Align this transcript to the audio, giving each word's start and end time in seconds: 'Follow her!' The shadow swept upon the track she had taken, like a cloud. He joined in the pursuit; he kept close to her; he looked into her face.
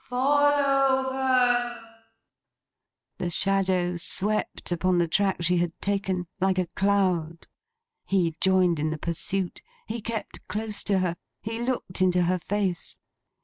'Follow 0.03 1.13
her!' 1.13 1.93
The 3.19 3.29
shadow 3.29 3.97
swept 3.97 4.71
upon 4.71 4.97
the 4.97 5.07
track 5.07 5.43
she 5.43 5.57
had 5.57 5.79
taken, 5.79 6.25
like 6.39 6.57
a 6.57 6.65
cloud. 6.75 7.47
He 8.07 8.35
joined 8.41 8.79
in 8.79 8.89
the 8.89 8.97
pursuit; 8.97 9.61
he 9.85 10.01
kept 10.01 10.47
close 10.47 10.81
to 10.85 10.97
her; 10.97 11.17
he 11.43 11.61
looked 11.61 12.01
into 12.01 12.23
her 12.23 12.39
face. 12.39 12.97